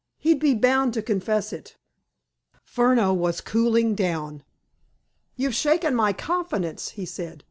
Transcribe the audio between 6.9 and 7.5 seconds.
he said.